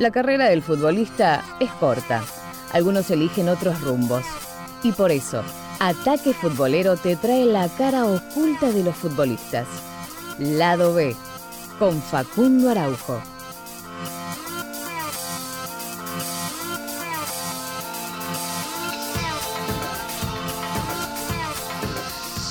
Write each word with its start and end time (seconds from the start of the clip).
La 0.00 0.10
carrera 0.10 0.48
del 0.48 0.62
futbolista 0.62 1.44
es 1.60 1.70
corta. 1.72 2.24
Algunos 2.72 3.10
eligen 3.10 3.50
otros 3.50 3.82
rumbos. 3.82 4.24
Y 4.82 4.92
por 4.92 5.10
eso, 5.12 5.44
Ataque 5.78 6.32
Futbolero 6.32 6.96
te 6.96 7.16
trae 7.16 7.44
la 7.44 7.68
cara 7.68 8.06
oculta 8.06 8.72
de 8.72 8.82
los 8.82 8.96
futbolistas. 8.96 9.68
Lado 10.38 10.94
B, 10.94 11.14
con 11.78 12.00
Facundo 12.00 12.70
Araujo. 12.70 13.20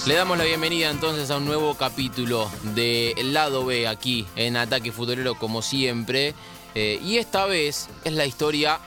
Le 0.05 0.13
damos 0.13 0.38
la 0.38 0.43
bienvenida 0.43 0.91
entonces 0.91 1.31
a 1.31 1.38
un 1.38 1.45
nuevo 1.45 1.73
capítulo 1.73 2.47
de 2.75 3.16
Lado 3.23 3.66
B 3.66 3.88
aquí 3.88 4.27
en 4.36 4.55
Ataque 4.55 4.91
Futbolero 4.91 5.34
como 5.34 5.63
siempre. 5.63 6.36
Eh, 6.76 7.00
y 7.04 7.18
esta 7.18 7.46
vez 7.46 7.90
es 8.04 8.14
la 8.14 8.26
historia 8.26 8.80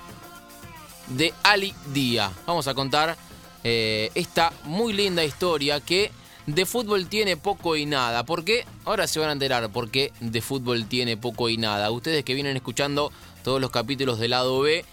de 1.09 1.35
Ali 1.43 1.75
Díaz. 1.93 2.33
Vamos 2.47 2.69
a 2.69 2.75
contar 2.75 3.17
eh, 3.65 4.11
esta 4.15 4.53
muy 4.65 4.93
linda 4.93 5.25
historia 5.25 5.81
que 5.81 6.11
de 6.47 6.67
fútbol 6.67 7.07
tiene 7.07 7.37
poco 7.37 7.77
y 7.77 7.87
nada. 7.87 8.25
¿Por 8.25 8.45
qué? 8.45 8.65
Ahora 8.85 9.07
se 9.07 9.21
van 9.21 9.29
a 9.29 9.33
enterar 9.33 9.71
por 9.71 9.91
qué 9.91 10.13
de 10.21 10.41
fútbol 10.41 10.87
tiene 10.87 11.17
poco 11.17 11.49
y 11.49 11.57
nada. 11.57 11.91
Ustedes 11.91 12.25
que 12.25 12.35
vienen 12.35 12.57
escuchando 12.57 13.13
todos 13.45 13.61
los 13.61 13.71
capítulos 13.71 14.19
del 14.19 14.31
lado 14.31 14.61
B 14.61 14.85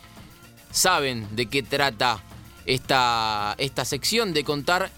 saben 0.72 1.28
de 1.36 1.48
qué 1.48 1.64
trata 1.64 2.24
esta, 2.66 3.56
esta 3.58 3.86
sección 3.86 4.34
de 4.34 4.44
contar 4.44 4.92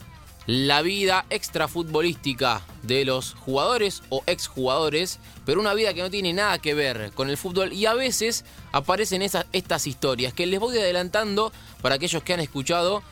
la 0.47 0.81
vida 0.81 1.25
extrafutbolística 1.29 2.61
de 2.83 3.05
los 3.05 3.35
jugadores 3.35 4.01
o 4.09 4.23
exjugadores, 4.25 5.19
pero 5.45 5.61
una 5.61 5.73
vida 5.73 5.93
que 5.93 6.01
no 6.01 6.09
tiene 6.09 6.33
nada 6.33 6.59
que 6.59 6.73
ver 6.73 7.11
con 7.13 7.29
el 7.29 7.37
fútbol 7.37 7.73
y 7.73 7.85
a 7.85 7.93
veces 7.93 8.43
aparecen 8.71 9.21
estas 9.21 9.87
historias 9.87 10.33
que 10.33 10.47
les 10.47 10.59
voy 10.59 10.77
adelantando 10.77 11.51
para 11.81 11.95
aquellos 11.95 12.23
que 12.23 12.33
han 12.33 12.39
escuchado. 12.39 13.03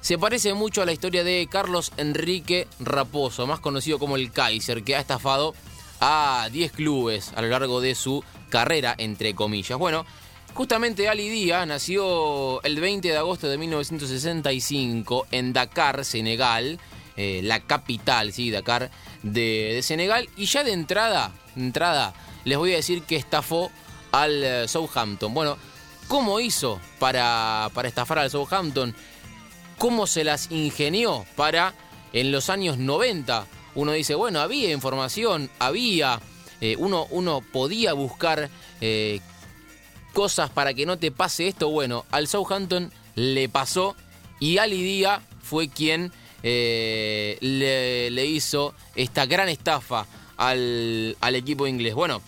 Se 0.00 0.16
parece 0.16 0.54
mucho 0.54 0.80
a 0.80 0.86
la 0.86 0.92
historia 0.92 1.24
de 1.24 1.48
Carlos 1.50 1.92
Enrique 1.96 2.68
Raposo, 2.78 3.46
más 3.48 3.58
conocido 3.58 3.98
como 3.98 4.14
el 4.14 4.30
Kaiser, 4.30 4.84
que 4.84 4.94
ha 4.94 5.00
estafado 5.00 5.54
a 6.00 6.48
10 6.52 6.70
clubes 6.70 7.32
a 7.34 7.42
lo 7.42 7.48
largo 7.48 7.80
de 7.80 7.96
su 7.96 8.22
carrera, 8.48 8.94
entre 8.96 9.34
comillas. 9.34 9.76
Bueno, 9.76 10.06
justamente 10.54 11.08
Ali 11.08 11.28
Díaz 11.28 11.66
nació 11.66 12.62
el 12.62 12.80
20 12.80 13.08
de 13.08 13.16
agosto 13.16 13.48
de 13.48 13.58
1965 13.58 15.26
en 15.30 15.52
Dakar, 15.52 16.04
Senegal, 16.04 16.78
eh, 17.16 17.40
la 17.42 17.60
capital, 17.60 18.32
sí, 18.32 18.50
Dakar 18.50 18.90
de, 19.22 19.80
Senegal. 19.82 20.28
Y 20.36 20.46
ya 20.46 20.64
de 20.64 20.72
entrada, 20.72 21.32
entrada, 21.56 22.14
les 22.44 22.58
voy 22.58 22.72
a 22.72 22.76
decir 22.76 23.02
que 23.02 23.16
estafó 23.16 23.70
al 24.12 24.44
eh, 24.44 24.68
Southampton. 24.68 25.34
Bueno, 25.34 25.58
¿cómo 26.06 26.40
hizo 26.40 26.80
para, 26.98 27.70
para 27.74 27.88
estafar 27.88 28.18
al 28.20 28.30
Southampton? 28.30 28.94
¿Cómo 29.78 30.06
se 30.06 30.24
las 30.24 30.50
ingenió 30.50 31.24
para 31.36 31.74
en 32.12 32.32
los 32.32 32.50
años 32.50 32.78
90? 32.78 33.46
Uno 33.74 33.92
dice, 33.92 34.14
bueno, 34.14 34.40
había 34.40 34.72
información, 34.72 35.50
había, 35.58 36.20
eh, 36.60 36.74
uno, 36.78 37.06
uno 37.10 37.42
podía 37.52 37.92
buscar 37.92 38.50
cosas 40.18 40.50
para 40.50 40.74
que 40.74 40.84
no 40.84 40.98
te 40.98 41.12
pase 41.12 41.46
esto. 41.46 41.68
Bueno, 41.68 42.04
al 42.10 42.26
Southampton 42.26 42.90
le 43.14 43.48
pasó 43.48 43.94
y 44.40 44.58
Ali 44.58 44.82
Díaz 44.82 45.22
fue 45.40 45.68
quien 45.68 46.10
eh, 46.42 47.38
le, 47.40 48.10
le, 48.10 48.26
hizo 48.26 48.74
esta 48.96 49.26
gran 49.26 49.48
estafa 49.48 50.08
al, 50.36 51.16
al, 51.20 51.36
equipo 51.36 51.68
inglés. 51.68 51.94
Bueno, 51.94 52.20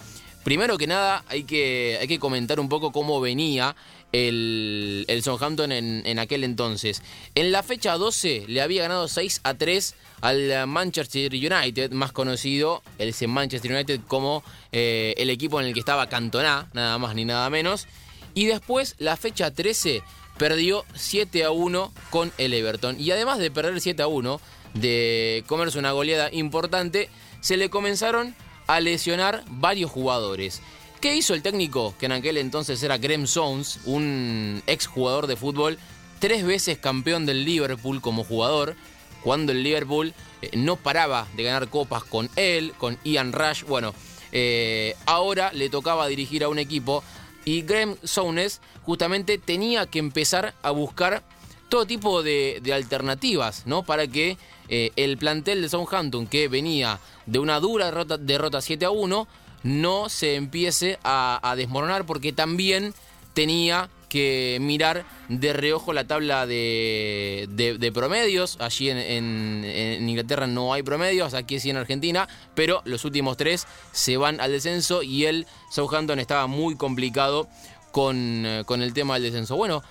primero 0.45 0.79
que 0.79 0.87
nada 0.87 1.25
hay 1.29 1.45
que, 1.45 1.99
hay 2.01 2.09
que 2.09 2.19
comentar 2.19 2.61
un 2.61 2.69
poco 2.69 2.93
cómo 2.93 3.21
venía 3.21 3.77
el, 4.13 5.05
el 5.09 5.23
Southampton 5.23 5.73
en, 5.73 6.19
aquel 6.19 6.45
entonces. 6.45 7.03
En 7.35 7.53
la 7.53 7.63
fecha 7.63 7.97
12 7.97 8.45
le 8.49 8.61
había 8.61 8.83
ganado 8.83 9.09
6 9.09 9.41
a 9.45 9.55
3 9.55 9.95
al 10.21 10.67
Manchester 10.67 11.33
United, 11.33 11.93
más 11.93 12.13
conocido 12.13 12.83
el 12.99 13.15
Manchester 13.29 13.73
United 13.73 14.01
como 14.07 14.43
eh, 14.73 15.15
el 15.17 15.31
equipo 15.31 15.61
en 15.61 15.67
el 15.67 15.75
que 15.75 15.81
estaba 15.81 16.09
Cantona, 16.09 16.69
nada 16.73 16.99
más 16.99 17.15
ni 17.15 17.25
nada 17.25 17.49
menos. 17.51 17.87
Y 18.35 18.47
después 18.47 18.95
la 18.99 19.17
fecha 19.17 19.51
13 19.51 20.03
perdió 20.39 20.85
7 20.95 21.45
a 21.45 21.51
1 21.51 21.93
con 22.11 22.33
el 22.39 22.55
Everton. 22.55 22.99
Y 22.99 23.11
además 23.11 23.39
de 23.39 23.51
perder 23.51 23.81
7 23.81 24.03
a 24.03 24.07
1, 24.07 24.41
de 24.75 25.45
comerse 25.47 25.79
una 25.79 25.93
goleada 25.93 26.31
importante, 26.33 27.09
se 27.41 27.57
le 27.57 27.71
comenzaron 27.71 28.35
a 28.75 28.79
lesionar 28.79 29.43
varios 29.49 29.91
jugadores. 29.91 30.63
¿Qué 31.01 31.17
hizo 31.17 31.35
el 31.35 31.43
técnico, 31.43 31.95
que 31.99 32.07
en 32.07 32.13
aquel 32.13 32.37
entonces 32.37 32.81
era 32.85 32.99
Graham 32.99 33.27
Sones, 33.27 33.81
un 33.85 34.63
ex 34.69 34.87
jugador 34.87 35.27
de 35.27 35.35
fútbol, 35.35 35.77
tres 36.21 36.45
veces 36.45 36.79
campeón 36.79 37.27
del 37.27 37.45
Liverpool 37.45 38.01
como 38.01 38.23
jugador, 38.23 38.77
cuando 39.25 39.51
el 39.51 39.65
Liverpool 39.65 40.15
eh, 40.41 40.51
no 40.57 40.77
paraba 40.77 41.27
de 41.37 41.43
ganar 41.43 41.69
copas 41.69 42.05
con 42.05 42.31
él, 42.37 42.73
con 42.79 42.97
Ian 43.03 43.33
Rush? 43.33 43.65
Bueno, 43.65 43.93
eh, 44.31 44.95
ahora 45.05 45.53
le 45.53 45.69
tocaba 45.69 46.07
dirigir 46.07 46.45
a 46.45 46.49
un 46.49 46.61
equipo 46.61 47.03
y 47.45 47.63
Graham 47.63 47.97
Sones 48.05 48.61
justamente 48.85 49.39
tenía 49.39 49.87
que 49.87 49.99
empezar 49.99 50.55
a 50.63 50.71
buscar 50.71 51.25
todo 51.69 51.87
tipo 51.87 52.23
de, 52.23 52.61
de 52.63 52.73
alternativas, 52.73 53.63
¿no? 53.67 53.83
Para 53.83 54.07
que 54.07 54.37
eh, 54.73 54.93
el 54.95 55.19
plantel 55.19 55.63
de 55.63 55.69
Southampton, 55.69 56.29
que 56.29 56.47
venía 56.47 57.01
de 57.27 57.41
una 57.41 57.59
dura 57.59 57.87
derrota, 57.87 58.17
derrota 58.17 58.61
7 58.61 58.85
a 58.85 58.91
1, 58.91 59.27
no 59.65 60.09
se 60.09 60.37
empiece 60.37 60.97
a, 61.03 61.55
desmoronar 61.57 62.07
porque 62.07 62.33
también 62.33 62.95
tenía 63.35 63.91
que 64.09 64.59
mirar 64.61 65.05
de 65.29 65.53
reojo 65.53 65.93
la 65.93 66.07
tabla 66.07 66.47
de, 66.47 67.91
promedios. 67.93 68.59
Allí 68.61 68.91
en, 68.91 70.09
Inglaterra 70.09 70.47
no 70.47 70.73
hay 70.73 70.85
promedios, 70.85 71.35
aquí 71.35 71.59
sí 71.59 71.71
en 71.71 71.77
Argentina, 71.77 72.29
pero 72.55 72.81
los 72.85 73.05
últimos 73.05 73.37
tres 73.37 73.67
se 73.91 74.17
van 74.19 74.41
al 74.41 74.53
descenso 74.53 75.03
y 75.03 75.25
el 75.25 75.49
Southampton 75.73 76.21
estaba 76.21 76.47
muy 76.47 76.77
complicado 76.77 77.49
con, 77.91 78.47
con 78.67 78.83
el 78.83 78.95
tema 78.95 79.15
del 79.15 79.25
descenso. 79.25 79.57
Bueno, 79.57 79.83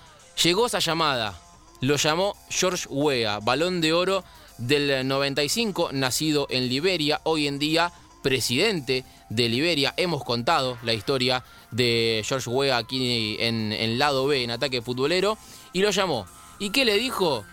llegó 0.42 0.66
esa 0.66 0.78
llamada, 0.78 1.38
lo 1.82 1.96
llamó 1.96 2.34
George 2.48 2.86
Weah, 2.88 3.40
balón 3.40 3.82
de 3.82 3.92
oro 3.92 4.24
del 4.60 5.06
95, 5.06 5.90
nacido 5.92 6.46
en 6.50 6.68
Liberia, 6.68 7.20
hoy 7.24 7.46
en 7.46 7.58
día 7.58 7.92
presidente 8.22 9.04
de 9.30 9.48
Liberia. 9.48 9.94
Hemos 9.96 10.22
contado 10.22 10.78
la 10.82 10.92
historia 10.92 11.42
de 11.70 12.22
George 12.24 12.48
Weah 12.48 12.76
aquí 12.76 13.36
en, 13.40 13.72
en 13.72 13.98
lado 13.98 14.26
B, 14.26 14.44
en 14.44 14.50
ataque 14.50 14.82
futbolero, 14.82 15.38
y 15.72 15.80
lo 15.80 15.90
llamó. 15.90 16.26
¿Y 16.58 16.70
qué 16.70 16.84
le 16.84 16.98
dijo? 16.98 17.44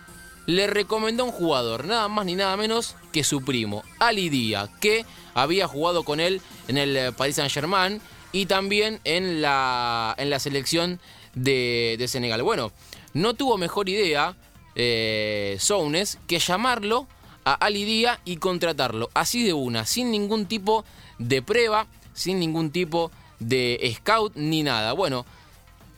Le 0.45 0.67
recomendó 0.67 1.25
un 1.25 1.31
jugador, 1.31 1.85
nada 1.85 2.07
más 2.07 2.25
ni 2.25 2.35
nada 2.35 2.55
menos 2.57 2.95
que 3.11 3.23
su 3.23 3.43
primo, 3.43 3.83
Ali 3.99 4.29
Díaz, 4.29 4.69
que 4.79 5.05
había 5.33 5.67
jugado 5.67 6.03
con 6.03 6.19
él 6.19 6.41
en 6.67 6.77
el 6.77 7.13
Paris 7.13 7.35
Saint-Germain 7.35 8.01
y 8.31 8.45
también 8.45 8.99
en 9.03 9.41
la, 9.41 10.13
en 10.17 10.29
la 10.29 10.39
selección 10.39 10.99
de 11.33 12.03
Senegal. 12.07 12.43
Bueno, 12.43 12.71
no 13.13 13.33
tuvo 13.33 13.57
mejor 13.57 13.89
idea 13.89 14.35
eh, 14.77 15.57
Sounes 15.59 16.19
que 16.27 16.39
llamarlo 16.39 17.07
a 17.43 17.53
Ali 17.53 17.83
Díaz 17.83 18.19
y 18.25 18.37
contratarlo 18.37 19.09
así 19.13 19.43
de 19.43 19.53
una, 19.53 19.85
sin 19.85 20.11
ningún 20.11 20.45
tipo 20.45 20.85
de 21.17 21.41
prueba, 21.41 21.87
sin 22.13 22.39
ningún 22.39 22.71
tipo 22.71 23.11
de 23.39 23.93
scout 23.95 24.35
ni 24.35 24.63
nada. 24.63 24.93
Bueno, 24.93 25.25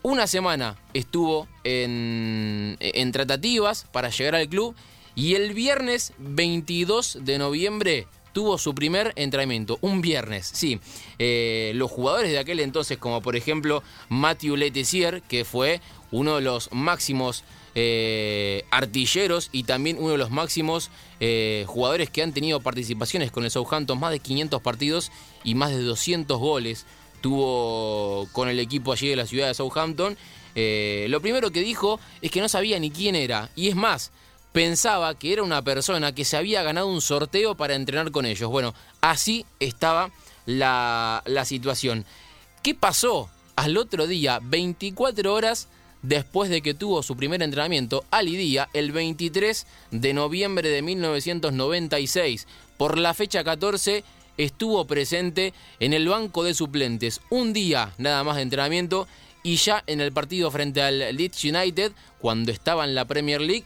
una 0.02 0.28
semana 0.28 0.78
estuvo 0.94 1.48
en, 1.64 2.78
en 2.80 3.12
tratativas 3.12 3.86
para 3.92 4.10
llegar 4.10 4.36
al 4.36 4.48
club 4.48 4.76
y 5.16 5.36
el 5.36 5.54
viernes 5.54 6.14
22 6.18 7.20
de 7.22 7.38
noviembre 7.38 8.08
tuvo 8.32 8.58
su 8.58 8.74
primer 8.74 9.12
entrenamiento, 9.16 9.78
un 9.82 10.02
viernes, 10.02 10.50
sí. 10.54 10.80
Eh, 11.18 11.74
los 11.76 11.92
jugadores 11.92 12.32
de 12.32 12.40
aquel 12.40 12.60
entonces, 12.62 12.98
como 12.98 13.22
por 13.22 13.36
ejemplo 13.36 13.84
Matthew 14.08 14.56
Letizier, 14.56 15.22
que 15.24 15.44
fue 15.44 15.82
uno 16.12 16.36
de 16.36 16.42
los 16.42 16.72
máximos 16.72 17.44
eh, 17.82 18.66
artilleros 18.72 19.48
y 19.54 19.64
también 19.64 19.96
uno 20.02 20.12
de 20.12 20.18
los 20.18 20.32
máximos 20.32 20.92
eh, 21.22 21.64
jugadores 21.66 22.10
que 22.10 22.22
han 22.22 22.34
tenido 22.34 22.60
participaciones 22.60 23.32
con 23.32 23.46
el 23.46 23.52
Southampton, 23.52 23.98
más 23.98 24.12
de 24.12 24.20
500 24.20 24.62
partidos 24.62 25.14
y 25.46 25.56
más 25.56 25.72
de 25.72 25.82
200 25.84 26.38
goles 26.38 26.86
tuvo 27.22 28.28
con 28.34 28.50
el 28.50 28.60
equipo 28.60 28.92
allí 28.92 29.08
de 29.08 29.16
la 29.16 29.26
ciudad 29.26 29.48
de 29.48 29.54
Southampton. 29.54 30.18
Eh, 30.56 31.06
lo 31.08 31.22
primero 31.22 31.52
que 31.52 31.62
dijo 31.62 32.02
es 32.22 32.32
que 32.32 32.42
no 32.42 32.50
sabía 32.50 32.78
ni 32.80 32.92
quién 32.92 33.16
era, 33.16 33.50
y 33.56 33.70
es 33.70 33.78
más, 33.78 34.12
pensaba 34.52 35.18
que 35.18 35.32
era 35.32 35.44
una 35.44 35.62
persona 35.62 36.14
que 36.14 36.26
se 36.26 36.36
había 36.36 36.64
ganado 36.64 36.88
un 36.88 37.00
sorteo 37.00 37.56
para 37.56 37.76
entrenar 37.76 38.12
con 38.12 38.26
ellos. 38.26 38.50
Bueno, 38.50 38.76
así 39.00 39.46
estaba 39.62 40.12
la, 40.46 41.24
la 41.26 41.46
situación. 41.46 42.04
¿Qué 42.62 42.76
pasó? 42.76 43.30
Al 43.56 43.78
otro 43.78 44.06
día, 44.06 44.40
24 44.44 45.34
horas 45.34 45.70
después 46.02 46.50
de 46.50 46.62
que 46.62 46.74
tuvo 46.74 47.04
su 47.04 47.16
primer 47.16 47.42
entrenamiento, 47.42 48.04
Ali 48.12 48.36
Díaz, 48.38 48.70
el 48.74 48.92
23 48.92 49.66
de 49.92 50.14
noviembre 50.14 50.70
de 50.70 50.82
1996. 50.82 52.48
Por 52.78 52.98
la 52.98 53.14
fecha 53.14 53.44
14 53.44 54.04
estuvo 54.38 54.86
presente 54.86 55.54
en 55.80 55.94
el 55.94 56.08
banco 56.08 56.44
de 56.44 56.54
suplentes. 56.54 57.22
Un 57.30 57.54
día 57.54 57.94
nada 57.98 58.24
más 58.24 58.38
de 58.38 58.44
entrenamiento 58.44 59.08
y 59.44 59.56
ya 59.58 59.84
en 59.88 60.02
el 60.02 60.12
partido 60.12 60.52
frente 60.52 60.82
al 60.82 61.16
Leeds 61.16 61.44
United, 61.44 61.92
cuando 62.20 62.52
estaba 62.52 62.86
en 62.86 62.96
la 62.96 63.06
Premier 63.06 63.42
League, 63.42 63.66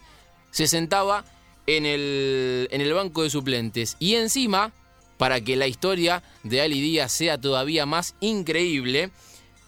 se 0.51 0.67
sentaba 0.67 1.25
en 1.67 1.85
el, 1.85 2.67
en 2.71 2.81
el 2.81 2.93
banco 2.93 3.23
de 3.23 3.29
suplentes. 3.29 3.95
Y 3.99 4.15
encima, 4.15 4.71
para 5.17 5.41
que 5.41 5.55
la 5.55 5.67
historia 5.67 6.21
de 6.43 6.61
Ali 6.61 6.81
Díaz 6.81 7.11
sea 7.11 7.39
todavía 7.39 7.85
más 7.85 8.15
increíble, 8.19 9.09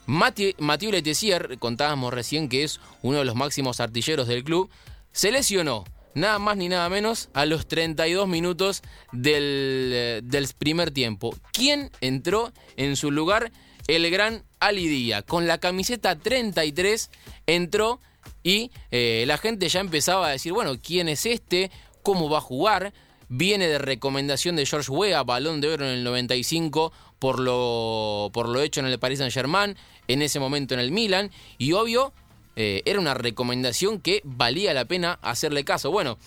Mathieu 0.05 0.91
Letizier, 0.91 1.57
contábamos 1.59 2.13
recién 2.13 2.49
que 2.49 2.63
es 2.63 2.79
uno 3.01 3.19
de 3.19 3.25
los 3.25 3.35
máximos 3.35 3.79
artilleros 3.79 4.27
del 4.27 4.43
club, 4.43 4.69
se 5.11 5.31
lesionó 5.31 5.85
nada 6.13 6.39
más 6.39 6.57
ni 6.57 6.69
nada 6.69 6.89
menos 6.89 7.29
a 7.33 7.45
los 7.45 7.67
32 7.67 8.27
minutos 8.27 8.81
del, 9.11 10.21
del, 10.23 10.47
primer 10.57 10.91
tiempo. 10.91 11.35
¿Quién 11.51 11.91
entró 12.01 12.51
en 12.77 12.95
su 12.95 13.11
lugar? 13.11 13.51
El 13.87 14.09
gran 14.09 14.43
Ali 14.59 14.87
Díaz. 14.87 15.23
Con 15.23 15.45
la 15.45 15.59
camiseta 15.59 16.15
33 16.15 17.11
entró 17.45 17.99
y 18.41 18.71
eh, 18.91 19.25
la 19.27 19.37
gente 19.37 19.69
ya 19.69 19.79
empezaba 19.81 20.27
a 20.27 20.31
decir, 20.31 20.53
bueno, 20.53 20.73
¿quién 20.81 21.07
es 21.09 21.25
este? 21.25 21.69
¿Cómo 22.01 22.29
va 22.29 22.39
a 22.39 22.41
jugar? 22.41 22.93
Viene 23.30 23.68
de 23.68 23.80
recomendación 23.80 24.56
de 24.56 24.66
George 24.66 24.92
Weah, 24.92 25.24
balón 25.24 25.62
de 25.62 25.69
oro 25.69 25.86
en 25.86 25.92
el 25.92 26.04
95 26.04 26.92
por 27.19 27.39
lo, 27.39 28.30
por 28.33 28.50
lo 28.50 28.62
hecho 28.62 28.81
en 28.81 28.86
el 28.88 29.00
Paris 29.00 29.19
Saint 29.19 29.33
Germain, 29.33 29.75
en 30.07 30.22
ese 30.22 30.39
momento 30.39 30.74
en 30.74 30.80
el 30.80 30.92
Milan, 30.92 31.31
y 31.57 31.74
obvio, 31.74 32.13
eh, 32.56 32.81
era 32.86 33.00
una 33.00 33.13
recomendación 33.13 34.00
que 34.00 34.22
valía 34.24 34.74
la 34.74 34.86
pena 34.86 35.18
hacerle 35.22 35.63
caso. 35.63 35.92
Bueno, 35.92 36.18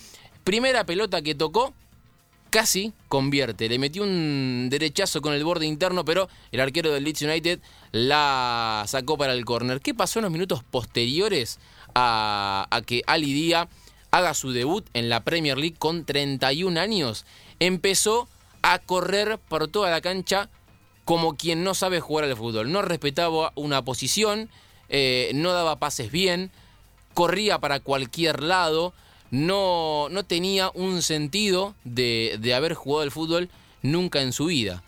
primera 0.44 0.84
pelota 0.84 1.22
que 1.22 1.34
tocó, 1.34 1.72
casi 2.50 2.92
convierte. 3.08 3.68
Le 3.68 3.78
metió 3.78 4.02
un 4.02 4.68
derechazo 4.70 5.20
con 5.20 5.34
el 5.34 5.44
borde 5.44 5.66
interno, 5.66 6.04
pero 6.04 6.28
el 6.50 6.60
arquero 6.60 6.92
del 6.92 7.04
Leeds 7.04 7.22
United 7.22 7.60
la 7.92 8.84
sacó 8.86 9.16
para 9.16 9.34
el 9.34 9.44
córner. 9.44 9.80
¿Qué 9.80 9.94
pasó 9.94 10.18
en 10.18 10.24
los 10.24 10.32
minutos 10.32 10.64
posteriores 10.64 11.58
a, 11.94 12.66
a 12.70 12.82
que 12.82 13.02
Ali 13.06 13.32
Díaz 13.32 13.68
haga 14.10 14.34
su 14.34 14.52
debut 14.52 14.86
en 14.94 15.08
la 15.08 15.24
Premier 15.24 15.58
League 15.58 15.76
con 15.78 16.04
31 16.04 16.78
años? 16.80 17.24
Empezó 17.60 18.28
a 18.62 18.78
correr 18.78 19.38
por 19.38 19.68
toda 19.68 19.90
la 19.90 20.00
cancha 20.00 20.48
como 21.04 21.36
quien 21.36 21.64
no 21.64 21.74
sabe 21.74 22.00
jugar 22.00 22.24
al 22.24 22.36
fútbol. 22.36 22.70
No 22.70 22.82
respetaba 22.82 23.52
una 23.54 23.82
posición, 23.82 24.50
eh, 24.88 25.30
no 25.34 25.52
daba 25.52 25.78
pases 25.78 26.10
bien, 26.10 26.50
corría 27.14 27.58
para 27.58 27.80
cualquier 27.80 28.42
lado, 28.42 28.92
no, 29.30 30.08
no 30.10 30.24
tenía 30.24 30.70
un 30.74 31.02
sentido 31.02 31.74
de, 31.84 32.36
de 32.40 32.54
haber 32.54 32.74
jugado 32.74 33.02
al 33.02 33.10
fútbol 33.10 33.48
nunca 33.82 34.20
en 34.22 34.32
su 34.32 34.46
vida. 34.46 34.82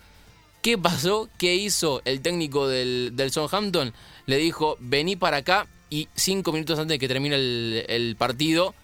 ¿Qué 0.61 0.77
pasó? 0.77 1.27
¿Qué 1.39 1.55
hizo 1.55 2.01
el 2.05 2.21
técnico 2.21 2.67
del, 2.67 3.13
del 3.13 3.31
Southampton? 3.31 3.93
Le 4.27 4.37
dijo, 4.37 4.77
vení 4.79 5.15
para 5.15 5.37
acá 5.37 5.67
y 5.89 6.07
cinco 6.15 6.51
minutos 6.51 6.77
antes 6.77 6.95
de 6.95 6.99
que 6.99 7.07
termine 7.07 7.35
el, 7.35 8.15
partido, 8.17 8.75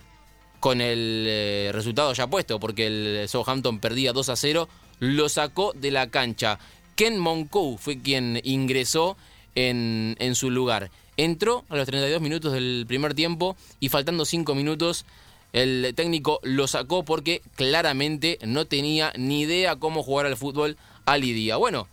con 0.68 0.82
el 0.82 1.24
eh, 1.30 1.72
resultado 1.72 2.12
ya 2.12 2.28
puesto, 2.28 2.60
porque 2.60 2.88
el 2.88 3.30
Southampton 3.30 3.80
perdía 3.80 4.12
2 4.12 4.28
a 4.28 4.36
0, 4.36 4.68
lo 5.00 5.30
sacó 5.30 5.72
de 5.72 5.92
la 5.92 6.10
cancha. 6.10 6.60
Ken 6.98 7.18
Monkou 7.18 7.78
fue 7.78 8.02
quien 8.02 8.42
ingresó 8.44 9.16
en, 9.56 10.18
en 10.20 10.36
su 10.36 10.52
lugar. 10.52 10.92
Entró 11.16 11.64
a 11.70 11.78
los 11.78 11.86
32 11.86 12.20
minutos 12.20 12.52
del 12.52 12.84
primer 12.86 13.14
tiempo 13.14 13.56
y 13.80 13.88
faltando 13.88 14.26
5 14.26 14.56
minutos 14.56 15.06
el 15.54 15.94
técnico 15.96 16.42
lo 16.44 16.68
sacó 16.68 17.06
porque 17.06 17.42
claramente 17.56 18.38
no 18.46 18.66
tenía 18.66 19.14
ni 19.16 19.44
idea 19.44 19.78
cómo 19.78 20.04
jugar 20.04 20.26
al 20.26 20.36
fútbol 20.36 20.76
Ali 21.06 21.32
Díaz. 21.32 21.60
Bueno, 21.60 21.88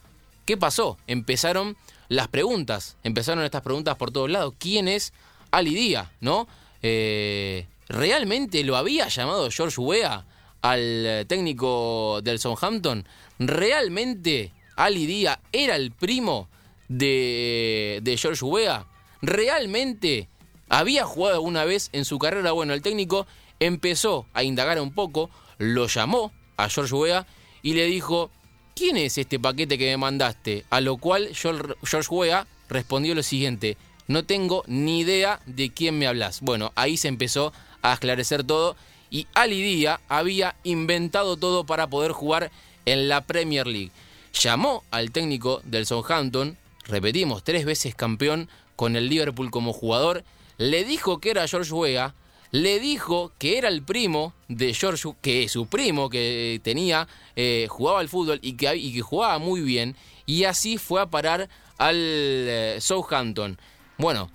¿qué 0.47 0.57
pasó? 0.57 0.99
Empezaron 1.07 1.77
las 2.09 2.27
preguntas, 2.27 2.97
empezaron 3.05 3.45
estas 3.45 3.63
preguntas 3.63 3.95
por 3.95 4.11
todos 4.11 4.29
lados. 4.29 4.55
¿Quién 4.59 4.89
es 4.89 5.13
Ali 5.53 5.77
Díaz? 5.77 6.09
¿No? 6.21 6.49
Eh, 6.83 7.69
¿Realmente 7.89 8.65
lo 8.65 8.77
había 8.77 9.09
llamado 9.09 9.51
George 9.51 9.81
Weah 9.81 10.25
al 10.63 11.27
técnico 11.29 12.21
del 12.23 12.39
Southampton? 12.39 13.07
¿Realmente 13.39 14.53
Ali 14.77 15.07
Díaz 15.07 15.39
era 15.53 15.77
el 15.77 15.93
primo 15.93 16.49
de, 16.89 18.01
de 18.03 18.17
George 18.17 18.45
Weah? 18.45 18.87
¿Realmente 19.21 20.29
había 20.69 21.05
jugado 21.05 21.37
alguna 21.37 21.65
vez 21.65 21.91
en 21.93 22.05
su 22.05 22.19
carrera? 22.19 22.53
Bueno, 22.53 22.73
el 22.73 22.83
técnico 22.83 23.27
empezó 23.61 24.27
a 24.33 24.43
indagar 24.43 24.81
un 24.81 24.93
poco, 24.93 25.31
lo 25.59 25.87
llamó 25.87 26.33
a 26.57 26.69
George 26.69 26.95
Weah 26.95 27.27
y 27.63 27.75
le 27.75 27.87
dijo, 27.87 28.31
¿quién 28.75 28.97
es 28.97 29.19
este 29.19 29.39
paquete 29.39 29.79
que 29.79 29.91
me 29.91 29.97
mandaste? 29.97 30.65
A 30.71 30.81
lo 30.81 30.97
cual 30.97 31.31
George 31.35 32.09
Weah 32.11 32.47
respondió 32.69 33.15
lo 33.15 33.23
siguiente, 33.23 33.77
no 34.07 34.25
tengo 34.25 34.65
ni 34.67 35.01
idea 35.01 35.41
de 35.47 35.71
quién 35.71 35.99
me 35.99 36.07
hablas. 36.07 36.41
Bueno, 36.41 36.73
ahí 36.75 36.97
se 36.97 37.09
empezó 37.09 37.53
a 37.85 37.93
esclarecer 37.93 38.43
todo 38.43 38.77
y 39.11 39.29
Ali 39.35 39.63
Díaz 39.63 40.01
había 40.09 40.57
inventado 40.65 41.37
todo 41.37 41.65
para 41.65 41.87
poder 41.87 42.13
jugar 42.13 42.51
en 42.87 43.09
la 43.09 43.21
Premier 43.21 43.67
League. 43.67 43.93
Llamó 44.33 44.83
al 44.91 45.13
técnico 45.13 45.61
del 45.65 45.87
Southampton, 45.87 46.57
repetimos, 46.87 47.45
tres 47.45 47.65
veces 47.65 47.95
campeón 47.95 48.49
con 48.75 48.97
el 48.97 49.09
Liverpool 49.09 49.51
como 49.51 49.73
jugador, 49.73 50.25
le 50.57 50.85
dijo 50.85 51.21
que 51.21 51.31
era 51.31 51.47
George 51.47 51.73
Weah, 51.73 52.15
le 52.51 52.81
dijo 52.81 53.33
que 53.39 53.59
era 53.59 53.69
el 53.69 53.83
primo 53.83 54.33
de 54.49 54.73
George, 54.73 55.11
que 55.21 55.49
su 55.49 55.67
primo 55.67 56.09
que 56.09 56.61
tenía, 56.65 57.07
eh, 57.37 57.67
jugaba 57.69 58.01
al 58.01 58.09
fútbol 58.09 58.39
y 58.43 58.55
que, 58.55 58.75
y 58.75 58.95
que, 58.95 59.03
jugaba 59.03 59.39
muy 59.39 59.61
bien, 59.61 59.95
y 60.25 60.45
así 60.45 60.79
fue 60.79 61.03
a 61.03 61.07
parar 61.07 61.49
al 61.77 61.97
eh, 61.97 62.79
Southampton. 62.81 63.59
Bueno, 63.99 64.31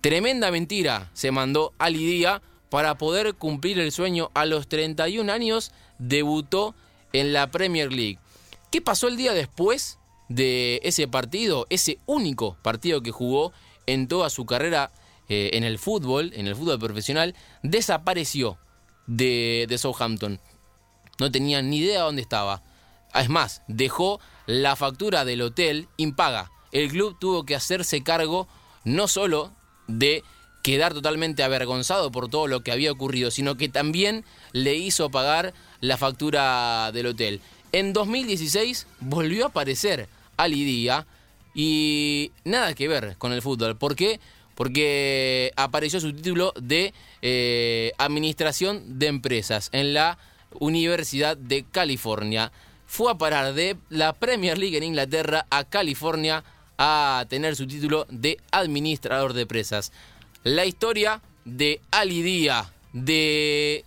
tremenda 0.00 0.50
mentira 0.50 1.10
se 1.12 1.30
mandó 1.30 1.72
Ali 1.78 2.04
Díaz 2.04 2.40
para 2.70 2.98
poder 2.98 3.34
cumplir 3.34 3.78
el 3.78 3.92
sueño. 3.92 4.30
A 4.34 4.46
los 4.46 4.68
31 4.68 5.32
años 5.32 5.72
debutó 5.98 6.74
en 7.12 7.32
la 7.32 7.50
Premier 7.50 7.92
League. 7.92 8.18
¿Qué 8.70 8.80
pasó 8.80 9.08
el 9.08 9.16
día 9.16 9.32
después 9.32 9.98
de 10.28 10.80
ese 10.82 11.08
partido? 11.08 11.66
Ese 11.70 11.98
único 12.06 12.56
partido 12.62 13.02
que 13.02 13.10
jugó 13.10 13.52
en 13.86 14.08
toda 14.08 14.28
su 14.30 14.44
carrera 14.44 14.90
eh, 15.28 15.50
en 15.54 15.64
el 15.64 15.78
fútbol, 15.78 16.32
en 16.34 16.46
el 16.46 16.54
fútbol 16.54 16.78
profesional, 16.78 17.34
desapareció 17.62 18.58
de, 19.06 19.66
de 19.68 19.78
Southampton. 19.78 20.40
No 21.18 21.32
tenía 21.32 21.62
ni 21.62 21.78
idea 21.78 22.02
dónde 22.02 22.22
estaba. 22.22 22.62
Es 23.14 23.28
más, 23.28 23.62
dejó 23.66 24.20
la 24.46 24.76
factura 24.76 25.24
del 25.24 25.42
hotel 25.42 25.88
impaga. 25.96 26.50
El 26.72 26.90
club 26.90 27.16
tuvo 27.18 27.44
que 27.44 27.54
hacerse 27.54 28.02
cargo 28.02 28.46
no 28.84 29.08
solo 29.08 29.52
de 29.88 30.22
quedar 30.62 30.94
totalmente 30.94 31.42
avergonzado 31.42 32.12
por 32.12 32.28
todo 32.28 32.46
lo 32.46 32.62
que 32.62 32.72
había 32.72 32.92
ocurrido, 32.92 33.30
sino 33.30 33.56
que 33.56 33.68
también 33.68 34.24
le 34.52 34.74
hizo 34.76 35.10
pagar 35.10 35.54
la 35.80 35.96
factura 35.96 36.92
del 36.92 37.06
hotel. 37.06 37.40
En 37.72 37.92
2016 37.92 38.86
volvió 39.00 39.44
a 39.44 39.48
aparecer 39.48 40.08
Ali 40.36 40.64
Díaz 40.64 41.06
y 41.54 42.30
nada 42.44 42.74
que 42.74 42.88
ver 42.88 43.16
con 43.18 43.32
el 43.32 43.42
fútbol. 43.42 43.76
¿Por 43.76 43.96
qué? 43.96 44.20
porque 44.58 45.52
apareció 45.54 46.00
su 46.00 46.12
título 46.12 46.52
de 46.60 46.92
eh, 47.22 47.92
Administración 47.96 48.98
de 48.98 49.06
Empresas 49.06 49.68
en 49.70 49.94
la 49.94 50.18
Universidad 50.58 51.36
de 51.36 51.62
California. 51.62 52.50
Fue 52.84 53.12
a 53.12 53.14
parar 53.14 53.54
de 53.54 53.76
la 53.88 54.14
Premier 54.14 54.58
League 54.58 54.76
en 54.76 54.82
Inglaterra 54.82 55.46
a 55.48 55.62
California 55.62 56.42
a 56.78 57.26
tener 57.28 57.56
su 57.56 57.66
título 57.66 58.06
de 58.08 58.38
Administrador 58.52 59.32
de 59.32 59.42
Empresas. 59.42 59.92
La 60.44 60.64
historia 60.64 61.20
de 61.44 61.80
Ali 61.90 62.22
Díaz, 62.22 62.68
de... 62.92 63.84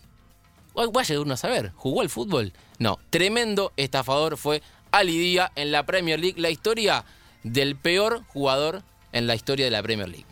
Vaya 0.73 1.19
uno 1.19 1.33
a 1.33 1.37
saber, 1.37 1.71
¿jugó 1.75 2.01
al 2.01 2.09
fútbol? 2.09 2.53
No, 2.79 2.99
tremendo 3.09 3.73
estafador 3.77 4.37
fue 4.37 4.61
Ali 4.91 5.17
Díaz 5.17 5.51
en 5.55 5.71
la 5.71 5.85
Premier 5.85 6.19
League. 6.19 6.39
La 6.39 6.49
historia 6.49 7.05
del 7.43 7.75
peor 7.75 8.23
jugador 8.27 8.83
en 9.11 9.27
la 9.27 9.35
historia 9.35 9.65
de 9.65 9.71
la 9.71 9.83
Premier 9.83 10.09
League. 10.09 10.30